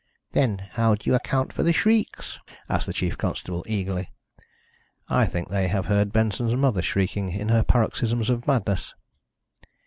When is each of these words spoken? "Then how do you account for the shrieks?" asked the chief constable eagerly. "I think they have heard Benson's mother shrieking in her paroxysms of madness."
"Then 0.31 0.67
how 0.71 0.95
do 0.95 1.07
you 1.07 1.15
account 1.15 1.53
for 1.53 1.61
the 1.61 1.71
shrieks?" 1.73 2.39
asked 2.67 2.87
the 2.87 2.91
chief 2.91 3.19
constable 3.19 3.63
eagerly. 3.67 4.09
"I 5.07 5.27
think 5.27 5.49
they 5.49 5.67
have 5.67 5.85
heard 5.85 6.11
Benson's 6.11 6.55
mother 6.55 6.81
shrieking 6.81 7.31
in 7.33 7.49
her 7.49 7.61
paroxysms 7.61 8.31
of 8.31 8.47
madness." 8.47 8.95